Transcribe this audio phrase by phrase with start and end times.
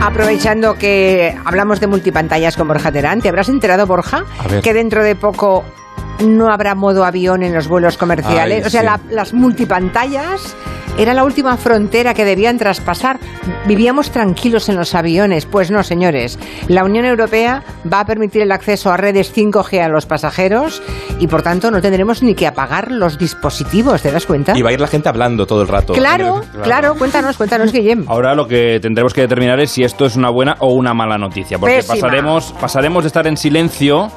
[0.00, 4.62] Aprovechando que hablamos de multipantallas con Borja Terán, ¿te habrás enterado, Borja, A ver.
[4.62, 5.62] que dentro de poco
[6.22, 8.62] no habrá modo avión en los vuelos comerciales?
[8.62, 8.86] Ay, o sea, sí.
[8.86, 10.54] la- las multipantallas
[10.98, 13.18] era la última frontera que debían traspasar.
[13.66, 15.46] Vivíamos tranquilos en los aviones.
[15.46, 16.38] Pues no, señores.
[16.68, 20.82] La Unión Europea va a permitir el acceso a redes 5G a los pasajeros
[21.18, 24.02] y, por tanto, no tendremos ni que apagar los dispositivos.
[24.02, 24.52] ¿Te das cuenta?
[24.58, 25.92] Y va a ir la gente hablando todo el rato.
[25.94, 26.94] Claro, claro.
[26.96, 28.04] Cuéntanos, cuéntanos, Guillem.
[28.08, 31.16] Ahora lo que tendremos que determinar es si esto es una buena o una mala
[31.16, 31.58] noticia.
[31.58, 31.94] Porque Pésima.
[31.94, 34.10] pasaremos, pasaremos de estar en silencio.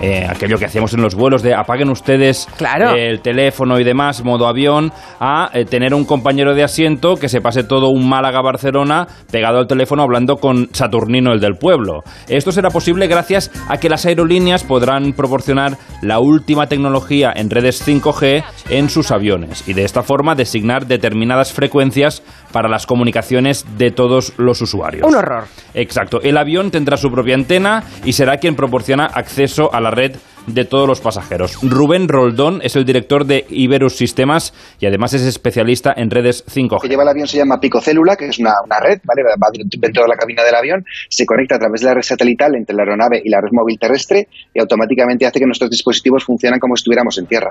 [0.00, 2.94] Eh, aquello que hacíamos en los vuelos de apaguen ustedes Claro.
[2.94, 7.28] eh, el teléfono y demás, modo avión, a eh, tener un compañero de asiento que
[7.28, 12.02] se pase todo un Málaga-Barcelona pegado al teléfono hablando con Saturnino, el del pueblo.
[12.28, 17.86] Esto será posible gracias a que las aerolíneas podrán proporcionar la última tecnología en redes
[17.86, 23.90] 5G en sus aviones y de esta forma designar determinadas frecuencias para las comunicaciones de
[23.90, 25.06] todos los usuarios.
[25.06, 25.44] Un horror.
[25.74, 26.20] Exacto.
[26.22, 30.64] El avión tendrá su propia antena y será quien proporciona acceso a la red de
[30.64, 31.58] todos los pasajeros.
[31.62, 36.60] Rubén Roldón es el director de Iberus Sistemas y además es especialista en redes que
[36.60, 36.88] 5G.
[36.88, 39.22] lleva el avión se llama picocélula, que es una, una red, ¿vale?
[39.22, 42.54] Va dentro de la cabina del avión, se conecta a través de la red satelital
[42.54, 46.58] entre la aeronave y la red móvil terrestre y automáticamente hace que nuestros dispositivos funcionen
[46.60, 47.50] como si estuviéramos en tierra.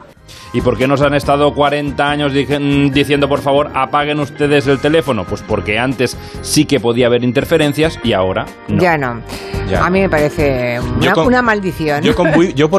[0.53, 4.79] ¿Y por qué nos han estado 40 años di- diciendo, por favor, apaguen ustedes el
[4.79, 5.25] teléfono?
[5.25, 8.81] Pues porque antes sí que podía haber interferencias y ahora no.
[8.81, 9.21] Ya no.
[9.69, 9.85] Ya.
[9.85, 12.01] A mí me parece una, Yo con- una maldición.
[12.03, 12.78] Yo, con yo por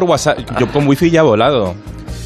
[0.59, 1.75] Yo con wifi ya he volado.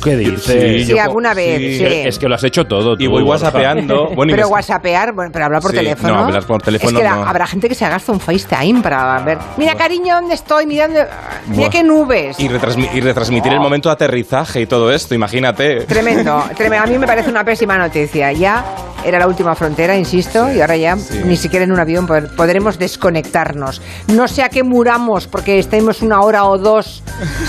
[0.03, 0.41] ¿Qué dices?
[0.43, 1.83] Sí, Sí, yo co- alguna vez, sí.
[1.85, 2.93] Es que lo has hecho todo.
[2.97, 3.45] Y tú, voy Borja.
[3.45, 4.09] whatsappeando.
[4.15, 6.13] Bueno, y pero whatsappear, bueno, pero hablar por Sí, teléfono.
[6.13, 7.25] no, hablar por teléfono Es que la- no.
[7.27, 9.37] habrá gente que se haga un FaceTime para ver.
[9.57, 10.65] Mira, cariño, ¿dónde estoy?
[10.65, 11.07] Mira, dónde-
[11.47, 12.39] mira qué nubes.
[12.39, 15.81] y, retransmi- y retransmitir el momento de aterrizaje y todo esto, imagínate.
[15.81, 16.83] Tremendo, tremendo.
[16.85, 18.31] A mí me parece una pésima noticia.
[18.31, 18.63] Ya
[19.03, 21.21] era la última frontera, insisto, y ahora ya sí.
[21.25, 23.81] ni siquiera en un avión pod- podremos desconectarnos.
[24.07, 27.03] No sé a qué muramos porque estemos una hora o dos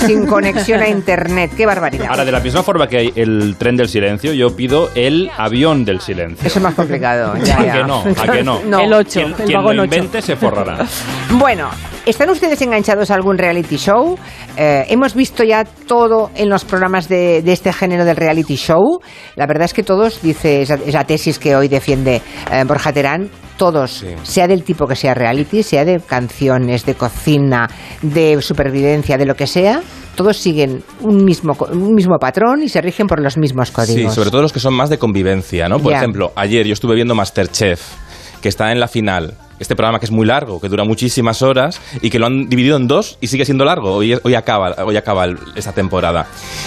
[0.06, 1.52] sin conexión a internet.
[1.56, 2.08] Qué barbaridad.
[2.10, 5.86] Ahora, de la misma forma que hay el tren del silencio, yo pido el avión
[5.86, 6.46] del silencio.
[6.46, 7.34] Eso es más complicado.
[7.42, 7.72] Ya, ¿A ya.
[7.72, 8.04] que no?
[8.04, 8.60] ¿A que no?
[8.62, 8.80] No.
[8.80, 9.94] El 8, Quien, el quien vagón lo 8.
[9.94, 10.86] invente se forrará.
[11.38, 11.68] Bueno,
[12.04, 14.16] ¿están ustedes enganchados a algún reality show?
[14.56, 19.00] Eh, hemos visto ya todo en los programas de, de este género del reality show.
[19.34, 22.20] La verdad es que todos, dice esa, esa tesis que hoy defiende
[22.52, 24.08] eh, Borja Terán, todos, Sí.
[24.22, 27.68] sea del tipo que sea reality, sea de canciones, de cocina,
[28.02, 29.80] de supervivencia, de lo que sea,
[30.16, 34.14] todos siguen un mismo, un mismo patrón y se rigen por los mismos Sí, códigos.
[34.14, 35.78] sobre todo los que son más de convivencia, ¿no?
[35.78, 37.80] Por ejemplo, ayer yo estuve viendo Masterchef,
[38.40, 39.34] que está en la final.
[39.58, 42.76] Este programa que es muy largo, que dura muchísimas horas y que lo han dividido
[42.76, 43.94] en dos y sigue siendo largo.
[43.94, 46.26] Hoy, hoy acaba, hoy acaba esta temporada.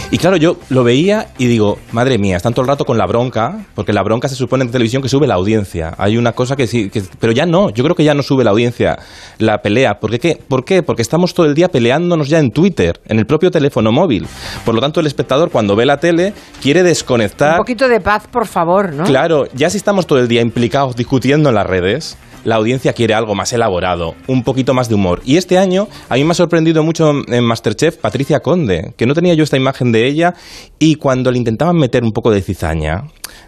[0.09, 3.05] Y claro, yo lo veía y digo, madre mía, están todo el rato con la
[3.05, 5.93] bronca, porque la bronca se supone en televisión que sube la audiencia.
[5.97, 8.43] Hay una cosa que sí, que- pero ya no, yo creo que ya no sube
[8.43, 8.97] la audiencia
[9.37, 9.99] la pelea.
[9.99, 10.39] ¿Por qué?
[10.47, 10.81] ¿Por qué?
[10.81, 14.25] Porque estamos todo el día peleándonos ya en Twitter, en el propio teléfono móvil.
[14.65, 17.57] Por lo tanto, el espectador cuando ve la tele quiere Un desconectar.
[17.57, 19.03] poquito de paz, por favor, ¿no?
[19.03, 22.17] Claro, ya si estamos todo el día implicados discutiendo en las redes,
[22.49, 25.21] la audiencia quiere algo más elaborado, un poquito más de humor.
[25.23, 29.13] Y este año a mí me ha sorprendido mucho en Masterchef Patricia Conde, que no
[29.13, 30.33] tenía yo esta imagen de ella
[30.79, 33.03] y cuando le intentaban meter un poco de cizaña,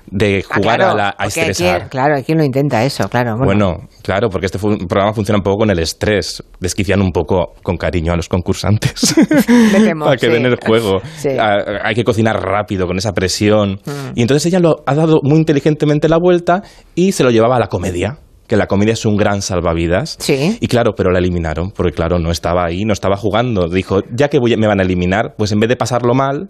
[0.08, 1.78] de Ah, jugar claro, a, la, a estresar.
[1.80, 3.36] quien- claro, hay quien lo intenta eso, claro.
[3.44, 7.78] Bueno, claro, porque este programa funciona un poco con el estrés, desquiciando un poco con
[7.78, 9.16] cariño a los concursantes.
[9.72, 10.32] Temo, Para que sí.
[10.32, 11.00] den el juego.
[11.18, 11.30] Sí.
[11.30, 11.40] Mm.
[11.84, 13.80] Hay que cocinar rápido, con esa presión.
[14.16, 16.62] Y entonces ella lo ha dado muy inteligentemente la vuelta
[16.96, 18.18] y se lo llevaba a la comedia.
[18.52, 20.18] Que la comedia es un gran salvavidas.
[20.20, 20.58] Sí.
[20.60, 23.70] Y claro, pero la eliminaron, porque claro, no estaba ahí, no estaba jugando.
[23.70, 26.50] Dijo, ya que voy- me van a eliminar, pues en vez de pasarlo mal,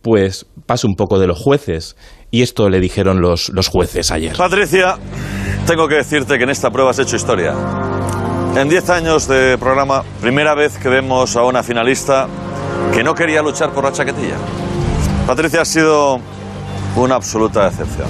[0.00, 1.96] pues paso un poco de los jueces.
[2.30, 4.36] Y esto le dijeron los, los jueces ayer.
[4.36, 4.94] Patricia,
[5.66, 7.52] tengo que decirte que en esta prueba has hecho historia.
[8.56, 12.28] En 10 años de programa, primera vez que vemos a una finalista
[12.94, 14.36] que no quería luchar por la chaquetilla.
[15.26, 16.20] Patricia ha sido
[16.94, 18.06] una absoluta excepción.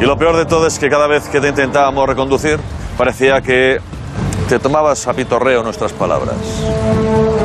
[0.00, 2.58] Y lo peor de todo es que cada vez que te intentábamos reconducir,
[2.98, 3.80] parecía que
[4.48, 6.36] te tomabas a pitorreo nuestras palabras.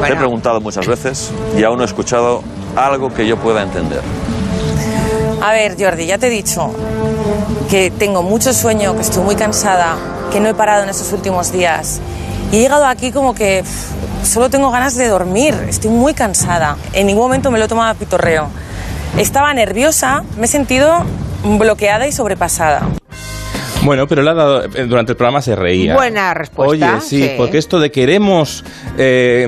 [0.05, 2.43] Te he preguntado muchas veces y aún no he escuchado
[2.75, 4.01] algo que yo pueda entender.
[5.41, 6.71] A ver, Jordi, ya te he dicho
[7.69, 9.95] que tengo mucho sueño, que estoy muy cansada,
[10.31, 11.99] que no he parado en estos últimos días.
[12.51, 16.77] Y he llegado aquí como que pff, solo tengo ganas de dormir, estoy muy cansada.
[16.93, 18.49] En ningún momento me lo he tomado a pitorreo.
[19.17, 21.03] Estaba nerviosa, me he sentido
[21.43, 22.87] bloqueada y sobrepasada.
[23.83, 25.95] Bueno, pero le ha dado, eh, durante el programa se reía.
[25.95, 27.31] Buena respuesta, Oye, sí, sí.
[27.35, 28.63] porque esto de queremos
[28.95, 29.47] eh,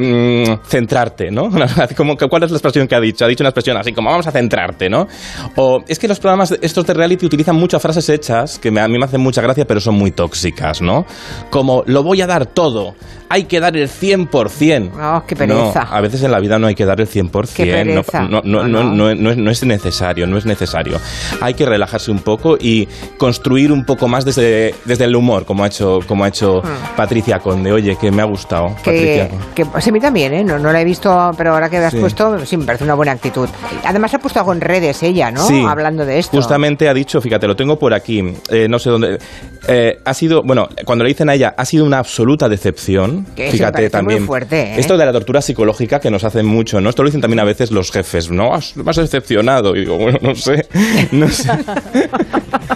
[0.57, 1.51] mm, centrarte, ¿no?
[1.95, 3.25] Como, ¿Cuál es la expresión que ha dicho?
[3.25, 5.07] Ha dicho una expresión así como vamos a centrarte, ¿no?
[5.55, 8.87] O es que los programas estos de reality utilizan muchas frases hechas que me- a
[8.87, 11.05] mí me hacen mucha gracia, pero son muy tóxicas, ¿no?
[11.51, 12.95] Como lo voy a dar todo,
[13.29, 14.91] hay que dar el 100%.
[15.01, 15.83] Oh, qué pereza.
[15.85, 17.49] No, a veces en la vida no hay que dar el 100%.
[17.53, 18.21] Qué pereza.
[18.21, 19.51] no, no, No, no, no.
[19.51, 20.99] es, necesario, no es necesario.
[21.41, 22.87] Hay que relajarse un poco y
[23.17, 26.61] construir un poco más desde, desde el humor, como ha hecho, como ha hecho
[26.95, 27.71] Patricia Conde.
[27.71, 29.25] Oye, que me ha gustado, Patricia.
[29.31, 29.39] Hmm.
[29.53, 30.43] Que, que pues a mí también, ¿eh?
[30.43, 31.99] No, no la he visto, pero ahora que me has Sí.
[31.99, 33.47] puesto, sí, me parece una buena actitud.
[33.85, 35.45] Además ha puesto algo en redes ella, ¿no?
[35.45, 36.35] Sí, Hablando de esto.
[36.37, 39.19] Justamente ha dicho, fíjate, lo tengo por aquí, eh, no sé dónde.
[39.67, 43.12] eh, ha sido, bueno, cuando le dicen a ella, ha sido una absoluta decepción.
[43.35, 44.19] Que fíjate también.
[44.21, 44.75] muy fuerte, ¿eh?
[44.79, 46.89] Esto de la tortura psicológica que nos hacen mucho, ¿no?
[46.89, 48.53] Esto lo dicen también a veces los jefes, ¿no?
[48.53, 49.75] Has- Me has decepcionado.
[49.75, 50.65] Y digo, bueno, no sé.
[51.11, 51.49] No sé.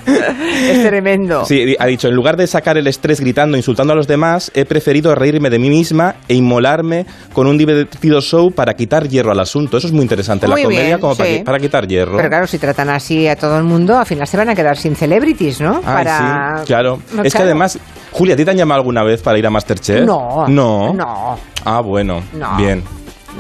[0.08, 1.46] Es tremendo.
[1.46, 4.66] Sí, ha dicho, en lugar de sacar el estrés gritando, insultando a los demás, he
[4.66, 9.40] preferido reírme de mí misma e inmolarme con un divertido show para quitar hierro al
[9.40, 9.78] asunto.
[9.78, 10.48] Eso es muy interesante.
[10.48, 11.36] Muy la comedia bien, como para, sí.
[11.38, 12.18] qui- para quitar hierro.
[12.18, 14.78] Pero claro, si tratan así a todo el mundo, al final se van a quedar
[14.78, 15.78] sin celebrities, ¿no?
[15.78, 16.58] Ay, para...
[16.60, 17.00] sí, claro.
[17.14, 17.78] No, es que además,
[18.12, 20.06] Julia, ¿a ti te han llamado alguna vez para ir a Masterchef?
[20.06, 20.27] No.
[20.48, 20.94] No.
[20.94, 21.38] No.
[21.66, 22.22] Ah, bueno.
[22.34, 22.58] No.
[22.58, 22.84] Bien.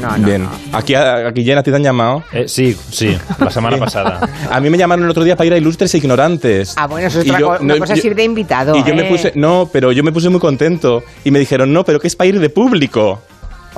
[0.01, 0.43] No, no, Bien.
[0.43, 0.77] no.
[0.77, 2.23] Aquí, aquí Jen, ¿a ti te han llamado?
[2.31, 4.19] Eh, sí, sí, la semana pasada.
[4.51, 6.75] A mí me llamaron el otro día para ir a Ilustres e Ignorantes.
[6.77, 8.23] Ah, bueno, eso es Y otra yo- co- una no, cosa yo- es ir de
[8.23, 8.75] invitado.
[8.75, 9.09] Y yo me ¿eh?
[9.09, 11.01] puse, no, pero yo me puse muy contento.
[11.23, 13.21] Y me dijeron, no, pero que es para ir de público.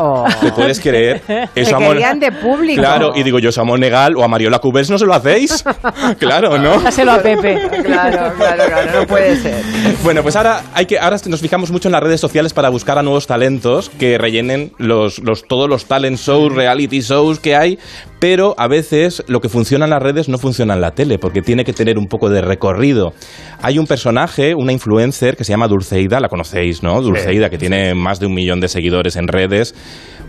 [0.02, 0.26] Oh.
[0.40, 1.22] ¿Te puedes creer?
[1.54, 2.80] Te a Mon- querían de público.
[2.82, 5.62] Claro, y digo yo, eso a Monegal o a Mariola Cubels no se lo hacéis.
[6.20, 6.80] claro, ¿no?
[6.80, 7.60] Dáselo a Pepe.
[7.84, 9.62] Claro, claro, claro, no puede ser.
[10.02, 12.98] Bueno, pues ahora hay que ahora nos fijamos mucho en las redes sociales para buscar
[12.98, 17.78] a nuevos talentos que rellenen los, los todos los talent shows, reality shows que hay,
[18.20, 21.42] pero a veces lo que funciona en las redes no funciona en la tele porque
[21.42, 23.14] tiene que tener un poco de recorrido.
[23.62, 27.02] Hay un personaje, una influencer que se llama Dulceida, la conocéis, ¿no?
[27.02, 29.74] Dulceida que tiene más de un millón de seguidores en redes.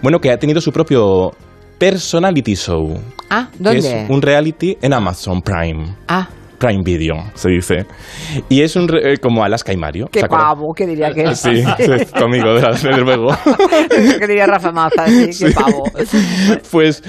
[0.03, 1.33] Bueno, que ha tenido su propio
[1.79, 3.01] personality show.
[3.29, 3.79] Ah, que ¿dónde?
[4.05, 5.97] es un reality en Amazon Prime.
[6.09, 6.29] Ah,
[6.61, 7.87] Prime Video, se dice.
[8.51, 10.07] Y es un re- eh, como Alaska y Mario.
[10.13, 11.41] qué pavo, que diría que es.
[11.41, 13.29] Sí, sí, conmigo, de- desde luego.
[14.21, 15.85] que diría Rafa Maza, sí, qué pavo.
[16.71, 17.03] Pues,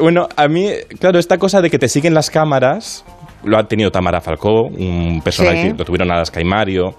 [0.00, 3.04] bueno, a mí, claro, esta cosa de que te siguen las cámaras,
[3.44, 5.72] lo ha tenido Tamara Falcó, un personaje Sí.
[5.72, 6.94] que lo tuvieron Alaska y Mario.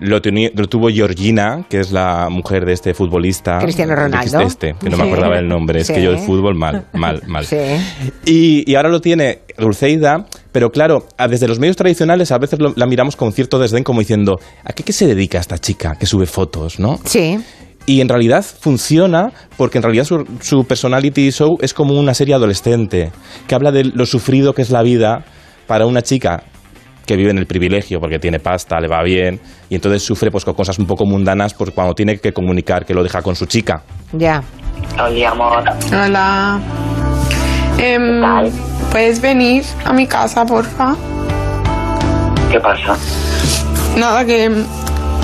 [0.00, 3.58] Lo, tuvo Georgina, que es la mujer de este futbolista.
[3.58, 4.40] Cristiano Ronaldo.
[4.40, 5.80] Este, que no me acordaba el nombre.
[5.80, 7.44] Es que yo de fútbol mal, mal, mal.
[7.44, 7.56] Sí.
[8.24, 12.74] Y, y ahora lo tiene Dulceida, pero claro, desde los medios tradicionales a veces lo-
[12.76, 16.06] la miramos con cierto desdén como diciendo, ¿a qué, qué se dedica esta chica que
[16.06, 16.98] sube fotos, no?
[17.04, 17.38] Sí.
[17.86, 22.34] Y en realidad funciona porque en realidad su, su personality show es como una serie
[22.34, 23.10] adolescente
[23.46, 25.24] que habla de lo sufrido que es la vida
[25.66, 26.44] para una chica
[27.08, 29.40] que vive en el privilegio porque tiene pasta, le va bien
[29.70, 32.92] y entonces sufre pues con cosas un poco mundanas por cuando tiene que comunicar que
[32.94, 33.82] lo deja con su chica.
[34.12, 34.42] Ya.
[35.02, 35.64] Hola, amor.
[35.90, 36.60] Hola.
[37.78, 38.52] Tal?
[38.92, 40.94] ¿Puedes venir a mi casa, porfa?
[42.50, 42.96] ¿Qué pasa?
[43.96, 44.50] Nada, que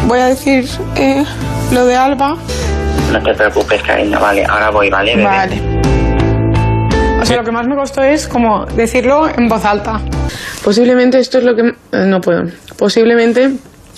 [0.06, 0.66] voy a decir
[0.96, 1.24] eh,
[1.72, 2.36] lo de Alba.
[3.12, 4.18] No te preocupes, cariño.
[4.20, 5.24] Vale, ahora voy, ¿vale, bebé?
[5.26, 5.62] Vale.
[7.24, 9.98] O sea, lo que más me costó es como decirlo en voz alta.
[10.62, 11.62] Posiblemente esto es lo que...
[11.92, 12.42] eh, No puedo.
[12.76, 13.50] Posiblemente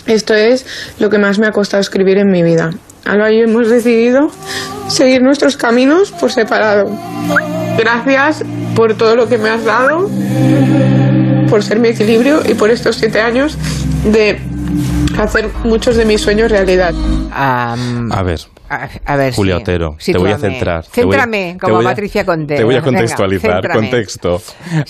[0.07, 0.65] esto es
[1.01, 2.71] lo que más me ha costado escribir en mi vida.
[3.05, 4.31] Alba y yo hemos decidido
[4.87, 6.85] seguir nuestros caminos por separado.
[7.77, 8.45] Gracias
[8.77, 10.09] por todo lo que me has dado,
[11.51, 13.59] por ser mi equilibrio y por estos siete años
[14.05, 14.39] de
[15.19, 16.95] hacer muchos de mis sueños realidad.
[17.33, 18.41] A ver.
[18.69, 19.63] a, a ver, Julia sí.
[19.63, 20.85] Otero, te voy a centrar.
[20.87, 22.57] Te voy a- Céntrame, te como voy a- Patricia Conte.
[22.57, 24.41] Te voy a contextualizar, contexto.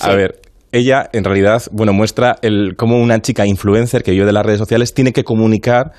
[0.00, 0.16] A Sí.
[0.16, 0.40] ver,
[0.72, 4.58] ella en realidad, bueno, muestra el cómo una chica influencer que vive de las redes
[4.58, 5.92] sociales tiene que comunicar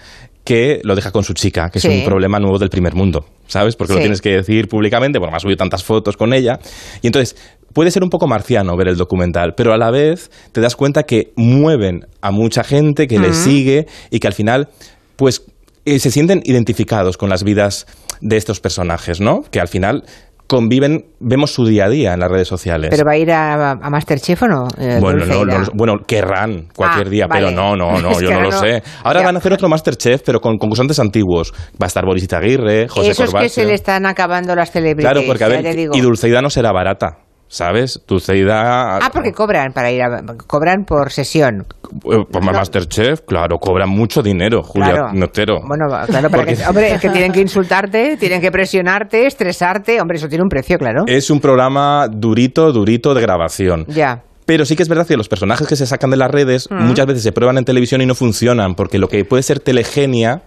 [0.43, 1.87] que lo deja con su chica, que Sí.
[1.89, 3.75] es un problema nuevo del primer mundo, ¿sabes?
[3.75, 6.57] Porque lo tienes que decir públicamente, bueno, me has subido tantas fotos con ella.
[7.01, 7.35] Y entonces,
[7.77, 11.03] puede ser un poco marciano ver el documental, pero a la vez te das cuenta
[11.03, 14.69] que mueven a mucha gente que le sigue y que al final,
[15.15, 15.43] pues,
[15.85, 17.85] eh, se sienten identificados con las vidas
[18.19, 19.41] de estos personajes, ¿no?
[19.51, 20.05] Que al final
[20.47, 22.89] conviven, vemos su día a día en las redes sociales.
[22.89, 24.67] ¿Pero va a ir a, a Masterchef o no?
[24.79, 28.41] eh, Bueno, no, no, bueno, querrán cualquier Ah, día, pero no, no, no, yo no
[28.41, 28.81] lo sé.
[29.03, 29.25] Ahora ya.
[29.27, 31.53] van a hacer otro Masterchef, pero con concursantes antiguos.
[31.79, 33.53] Va a estar Boris Izaguirre, José Eso es que Corbacho.
[33.53, 35.13] se le están acabando las celebridades.
[35.13, 38.01] Claro, porque a ya ver, y Dulceida no será barata, ¿sabes?
[38.07, 38.97] Dulceida...
[38.97, 41.65] Ah, porque cobran para ir a, cobran por sesión.
[42.11, 45.13] Eh, Por Masterchef, claro, cobran mucho dinero, Julia Claro.
[45.13, 45.59] Notero.
[45.65, 50.01] Bueno, claro, Porque- que, hombre, es que tienen que insultarte, tienen que presionarte, estresarte.
[50.01, 51.03] Hombre, eso tiene un precio, claro.
[51.07, 53.85] Es un programa durito, durito de grabación.
[53.87, 54.23] Ya.
[54.45, 56.83] Pero sí que es verdad que los personajes que se sacan de las redes Mm.
[56.87, 60.41] muchas veces se prueban en televisión y no funcionan, porque lo que puede ser telegenia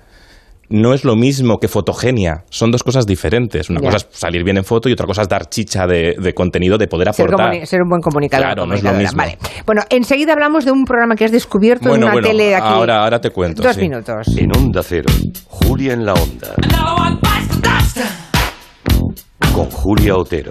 [0.71, 2.45] no es lo mismo que fotogenia.
[2.49, 3.69] Son dos cosas diferentes.
[3.71, 3.87] Una Ya.
[3.91, 6.79] cosa es salir bien en foto y otra cosa es dar chicha de, de contenido,
[6.79, 7.53] de poder Ser, aportar.
[7.53, 8.47] comuni- ser un buen comunicador.
[8.47, 9.17] Claro, no es lo mismo.
[9.19, 9.37] Vale.
[9.67, 12.55] Bueno, enseguida hablamos de un programa que has descubierto Bueno, en una bueno, tele de
[12.55, 12.67] aquí.
[12.67, 13.63] ahora, ahora te cuento.
[13.63, 13.83] Dos sí.
[13.83, 14.29] minutos.
[14.37, 15.11] En Onda Cero,
[15.49, 16.55] Julia en la Onda.
[19.53, 20.51] Con Julia Otero.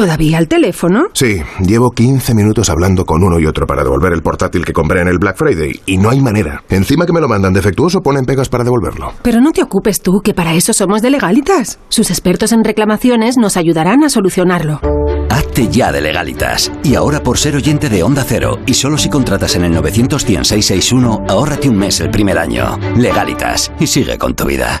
[0.00, 1.08] ¿Todavía al teléfono?
[1.12, 5.02] Sí, llevo 15 minutos hablando con uno y otro para devolver el portátil que compré
[5.02, 6.62] en el Black Friday y no hay manera.
[6.70, 9.12] Encima que me lo mandan defectuoso ponen pegas para devolverlo.
[9.20, 11.80] Pero no te ocupes tú, que para eso somos de Legalitas.
[11.90, 14.80] Sus expertos en reclamaciones nos ayudarán a solucionarlo.
[15.28, 16.72] Hazte ya de legalitas.
[16.82, 20.22] Y ahora por ser oyente de Onda Cero y solo si contratas en el 900
[20.22, 22.78] 661 ahórrate un mes el primer año.
[22.96, 23.70] Legalitas.
[23.78, 24.80] Y sigue con tu vida.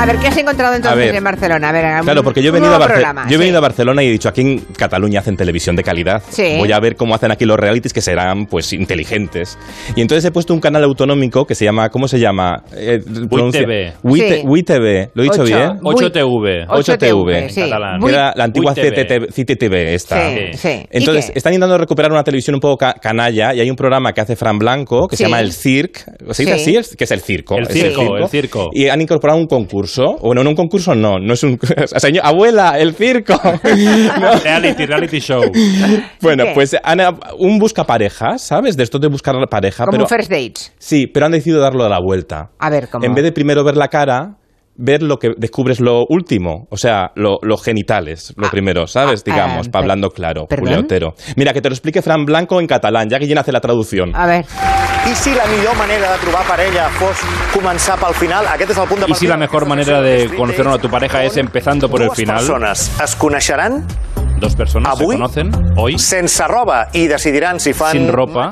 [0.00, 1.14] A ver, ¿qué has encontrado entonces ver.
[1.14, 1.68] en Barcelona?
[1.68, 3.38] A ver, Claro, porque yo he venido, a, nuevo Barce- programa, yo he sí.
[3.38, 6.22] venido a Barcelona y he dicho, aquí en Cataluña hacen televisión de calidad.
[6.30, 6.54] Sí.
[6.58, 9.58] Voy a ver cómo hacen aquí los realities que serán pues inteligentes.
[9.96, 12.62] Y entonces he puesto un canal autonómico que se llama, ¿cómo se llama?
[12.74, 13.00] Eh.
[13.30, 13.92] WITV.
[14.02, 14.42] Sí.
[14.46, 15.10] WITV.
[15.12, 15.44] ¿Lo he dicho Ocho.
[15.44, 15.80] bien?
[15.82, 16.66] 8TV.
[16.66, 17.48] 8TV.
[17.50, 17.60] sí.
[17.60, 18.00] Catalán.
[18.00, 18.72] Que era la antigua.
[18.74, 20.30] CTTV, esta.
[20.30, 20.68] Sí, sí.
[20.90, 24.12] ¿Y Entonces, están intentando recuperar una televisión un poco ca- canalla y hay un programa
[24.12, 25.24] que hace Fran Blanco que Sí.
[25.24, 25.98] se llama El Circ.
[26.30, 26.76] ¿Se dice Sí.
[26.76, 26.96] así?
[26.96, 27.56] Que es el circo.
[27.58, 28.70] El circo, el circo.
[28.72, 29.90] Y han incorporado un concurso.
[30.22, 31.18] Bueno, no un concurso, no.
[31.18, 31.58] No es un.
[31.96, 33.34] Señor, abuela, el circo.
[33.62, 35.42] Reality, reality show.
[36.20, 36.52] Bueno, qué?
[36.54, 37.00] pues han,
[37.38, 38.76] un busca pareja, ¿sabes?
[38.76, 39.84] De esto de buscar pareja.
[39.84, 40.72] Como pero, un first dates.
[40.78, 42.50] Sí, pero han decidido darlo a la vuelta.
[42.58, 43.04] A ver, ¿cómo?
[43.04, 44.36] En vez de primero ver la cara,
[44.80, 49.20] ver lo que descubres lo último, o sea, lo- los genitales, lo primero, ¿sabes?
[49.20, 50.66] ah, Digamos, per- para hablando claro, ¿perdón?
[50.68, 51.14] Julio Otero.
[51.36, 54.14] Mira, que te lo explique Fran Blanco en catalán, ya que llena hace la traducción.
[54.14, 54.44] A ver.
[55.10, 57.16] I si la millor manera de trobar parella fos
[57.54, 58.44] començar pel final?
[58.52, 61.24] Aquest és el punt de Y si la mejor manera de conocer a tu pareja
[61.24, 62.36] es empezando por el Dues final.
[62.36, 63.86] persones es coneixeran
[64.40, 65.14] Dos personas Avui?
[65.16, 68.50] se conocen hoy sense roba i decidiran si fan sin ropa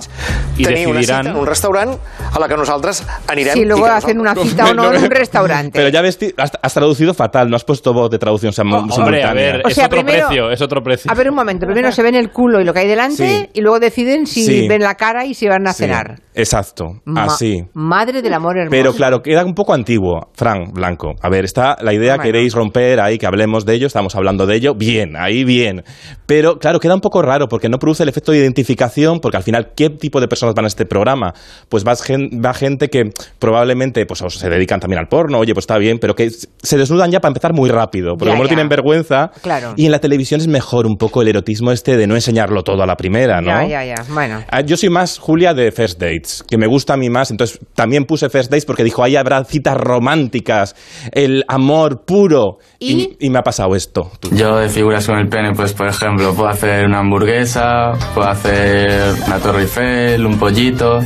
[0.56, 1.98] y tenir una cita decidirán en un restaurant
[2.32, 3.54] a la que nosaltres anirem.
[3.54, 5.70] Si luego i hacen una cita o no en un restaurante.
[5.72, 8.92] Pero ya ves, has, has traducido fatal, no has puesto voz de traducción sim- Hombre,
[8.92, 9.32] a simultánea.
[9.32, 11.10] ver, O es sea, otro primero- precio, es otro precio.
[11.10, 11.64] A ver, un momento.
[11.66, 13.48] Primero se ven el culo y lo que hay delante Sí.
[13.54, 14.68] y luego deciden si Sí.
[14.68, 16.20] ven la cara y si van a Sí, cenar.
[16.34, 17.64] Exacto, Ma- así.
[17.74, 18.70] Madre del amor hermoso.
[18.70, 21.14] Pero claro, queda un poco antiguo, Fran Blanco.
[21.22, 22.22] A ver, está la idea, Bueno.
[22.24, 25.77] queréis romper ahí, que hablemos de ello, estamos hablando de ello, bien, ahí bien.
[26.26, 29.42] Pero claro, queda un poco raro porque no produce el efecto de identificación, porque al
[29.42, 31.34] final, ¿qué tipo de personas van a este programa?
[31.68, 35.62] Pues va, gen- va gente que probablemente pues, se dedican también al porno, oye, pues
[35.64, 38.48] está bien, pero que se desnudan ya para empezar muy rápido, porque Ya, como no
[38.48, 38.54] ya.
[38.54, 39.30] tienen vergüenza.
[39.42, 39.74] Claro.
[39.76, 42.82] Y en la televisión es mejor un poco el erotismo este de no enseñarlo todo
[42.82, 43.48] a la primera, ¿no?
[43.48, 44.04] Ya, ya, ya.
[44.12, 44.42] Bueno.
[44.50, 47.30] Ah, Yo soy más Julia de First Dates, que me gusta a mí más.
[47.30, 50.74] Entonces también puse First Dates porque dijo, ahí habrá citas románticas,
[51.12, 52.58] el amor puro.
[52.78, 54.10] Y, y me ha pasado esto.
[54.32, 59.14] Yo de figuras con el pene, pues por ejemplo, puedo hacer una hamburguesa, puedo hacer
[59.26, 61.00] una torre Eiffel, un pollito.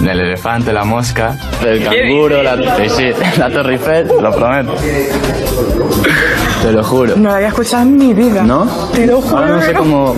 [0.00, 4.74] El elefante, la mosca, el canguro, la, sí, sí, la Torre Eiffel, te lo prometo.
[6.62, 7.14] Te lo juro.
[7.16, 8.42] No la había escuchado en mi vida.
[8.42, 8.66] ¿No?
[8.92, 9.36] Te lo juro.
[9.36, 10.16] Ahora no sé cómo...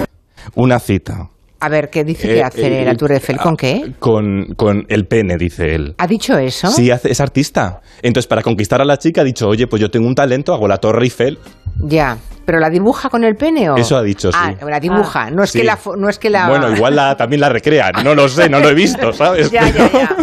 [0.55, 1.29] Una cita.
[1.65, 3.39] A ver, ¿qué dice Eh, que hace eh, la Tour Eiffel?
[3.39, 3.93] ¿Con qué?
[3.99, 5.95] Con, con el pene, dice él.
[5.97, 6.71] ¿Ha dicho eso?
[6.71, 7.81] Sí, hace- es artista.
[8.03, 10.69] Entonces, para conquistar a la chica, ha dicho, oye, pues yo tengo un talento, hago
[10.69, 11.39] la Torre Eiffel.
[11.79, 12.19] Ya.
[12.45, 13.77] ¿Pero la dibuja con el pene o...?
[13.77, 14.39] Eso ha dicho, sí.
[14.39, 15.31] Ah, la dibuja.
[15.31, 15.61] No es Sí.
[15.61, 15.79] que la...
[15.97, 16.49] No es que la...
[16.49, 17.91] Bueno, igual la, también la recrea.
[18.05, 19.51] No lo sé, no lo he visto, ¿sabes?
[19.51, 20.17] Ya, ya, ya.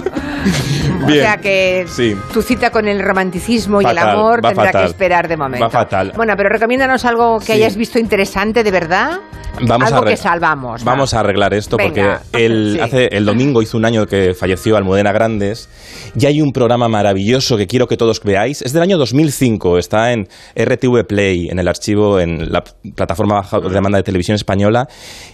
[1.05, 2.15] O sea que Sí.
[2.33, 4.81] tu cita con el romanticismo y el amor tendrá fatal.
[4.83, 5.65] que esperar de momento.
[5.65, 6.13] Va fatal.
[6.15, 7.51] Bueno, pero recomiéndanos algo que Sí.
[7.53, 9.19] hayas visto interesante de verdad.
[9.67, 10.81] Vamos algo a que salvamos.
[10.81, 10.85] va.
[10.85, 12.21] Vamos a arreglar esto Venga.
[12.31, 12.79] porque el, Sí.
[12.79, 15.69] hace, el domingo hizo un año que falleció Almudena Grandes
[16.17, 18.61] y hay un programa maravilloso que quiero que todos veáis.
[18.61, 22.63] Es del año 2005, está en RTV Play, en el archivo, en la
[22.95, 24.87] plataforma baja de demanda de televisión española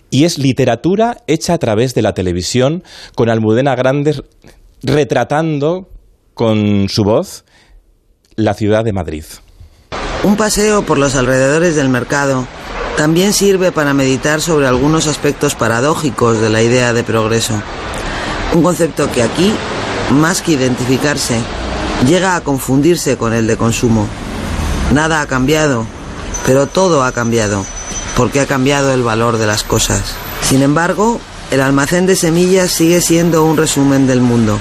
[0.09, 2.83] y es literatura hecha a través de la televisión
[3.15, 4.23] con Almudena Grandes
[4.83, 5.89] retratando
[6.33, 7.45] con su voz
[8.35, 9.23] la ciudad de Madrid.
[10.23, 12.47] Un paseo por los alrededores del mercado
[12.97, 17.53] también sirve para meditar sobre algunos aspectos paradójicos de la idea de progreso.
[18.53, 19.53] Un concepto que aquí,
[20.11, 21.39] más que identificarse,
[22.07, 24.07] llega a confundirse con el de consumo.
[24.93, 25.85] Nada ha cambiado,
[26.45, 27.63] pero todo ha cambiado,
[28.15, 30.15] porque ha cambiado el valor de las cosas.
[30.41, 31.19] Sin embargo,
[31.51, 34.59] el almacén de semillas sigue siendo un resumen del mundo.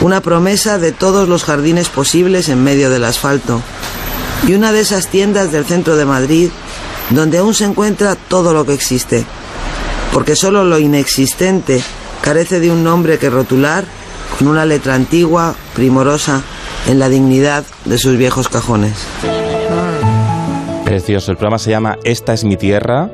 [0.00, 3.62] Una promesa de todos los jardines posibles en medio del asfalto.
[4.46, 6.50] Y una de esas tiendas del centro de Madrid
[7.10, 9.24] donde aún se encuentra todo lo que existe.
[10.12, 11.82] Porque solo lo inexistente
[12.22, 13.84] carece de un nombre que rotular
[14.38, 16.42] con una letra antigua, primorosa,
[16.88, 18.94] en la dignidad de sus viejos cajones.
[20.84, 21.30] Precioso.
[21.30, 23.10] El programa se llama Esta es mi tierra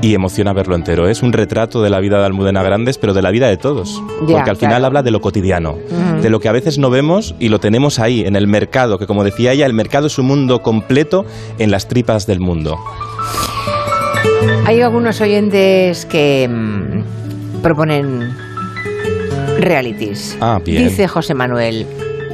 [0.00, 1.08] y emociona verlo entero.
[1.08, 4.02] Es un retrato de la vida de Almudena Grandes, pero de la vida de todos.
[4.18, 4.86] Porque al final claro.
[4.86, 5.76] habla de lo cotidiano,
[6.22, 9.06] de lo que a veces no vemos y lo tenemos ahí, en el mercado, que
[9.06, 11.24] como decía ella, el mercado es un mundo completo
[11.58, 12.76] en las tripas del mundo.
[14.66, 18.30] Hay algunos oyentes que mm, proponen
[19.58, 20.36] realities.
[20.40, 20.84] Ah, bien.
[20.84, 21.86] Dice José Manuel,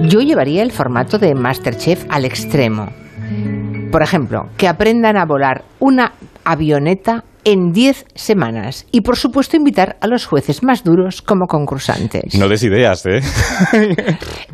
[0.02, 2.88] yo llevaría el formato de Masterchef al extremo.
[3.90, 6.12] Por ejemplo, que aprendan a volar una
[6.44, 12.34] avioneta en 10 semanas y por supuesto invitar a los jueces más duros como concursantes.
[12.38, 13.20] No des ideas, ¿eh?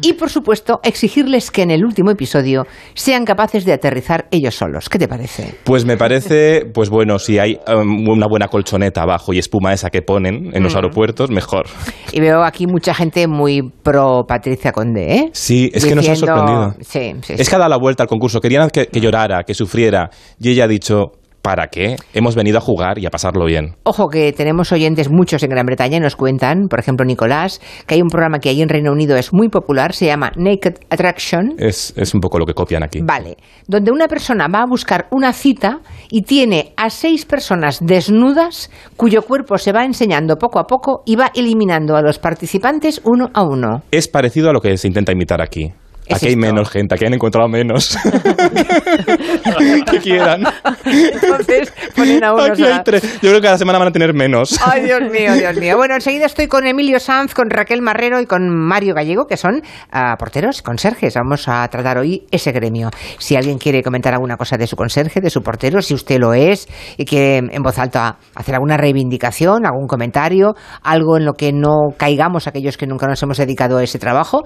[0.02, 4.88] Y por supuesto exigirles que en el último episodio sean capaces de aterrizar ellos solos.
[4.88, 5.54] ¿Qué te parece?
[5.64, 9.90] Pues me parece, pues bueno, si hay um, una buena colchoneta abajo y espuma esa
[9.90, 10.76] que ponen en los Mm.
[10.76, 11.66] aeropuertos, mejor.
[12.12, 15.30] Y veo aquí mucha gente muy pro Patricia Conde, ¿eh?
[15.32, 16.74] Sí, es que nos ha sorprendido.
[16.80, 17.46] Sí, sí, Es sí.
[17.50, 18.40] que ha dado la vuelta al concurso.
[18.40, 20.10] Querían que, que llorara, que sufriera.
[20.40, 21.12] Y ella ha dicho,
[21.50, 21.96] ¿para qué?
[22.14, 23.74] Hemos venido a jugar y a pasarlo bien.
[23.82, 27.96] Ojo que tenemos oyentes muchos en Gran Bretaña y nos cuentan, por ejemplo Nicolás, que
[27.96, 31.54] hay un programa que ahí en Reino Unido es muy popular, se llama Naked Attraction.
[31.58, 33.00] Es, es un poco lo que copian aquí.
[33.02, 33.36] Vale,
[33.66, 39.22] donde una persona va a buscar una cita y tiene a seis personas desnudas cuyo
[39.22, 43.42] cuerpo se va enseñando poco a poco y va eliminando a los participantes uno a
[43.42, 43.82] uno.
[43.90, 45.72] Es parecido a lo que se intenta imitar aquí.
[46.10, 46.40] Es Aquí hay esto.
[46.40, 47.96] menos gente, aquí han encontrado menos.
[49.90, 50.42] que quieran.
[50.84, 53.02] Entonces ponen a unos Aquí hay a- tres.
[53.22, 54.58] Yo creo que cada semana van a tener menos.
[54.64, 55.76] Ay, Dios mío, Dios mío.
[55.76, 59.62] Bueno, enseguida estoy con Emilio Sanz, con Raquel Marrero y con Mario Gallego, que son
[59.92, 61.14] ah, porteros, conserjes.
[61.14, 62.90] Vamos a tratar hoy ese gremio.
[63.18, 66.34] Si alguien quiere comentar alguna cosa de su conserje, de su portero, si usted lo
[66.34, 71.52] es y quiere en voz alta hacer alguna reivindicación, algún comentario, algo en lo que
[71.52, 74.42] no caigamos aquellos que nunca nos hemos dedicado a ese trabajo,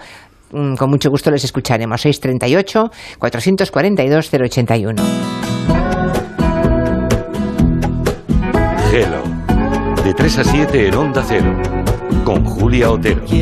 [0.77, 2.01] con mucho gusto les escucharemos.
[2.01, 5.03] 638 442 081.
[8.93, 9.23] Hello.
[10.05, 11.61] De 3 a 7 en Onda Cero.
[12.25, 13.25] Con Julia Otero.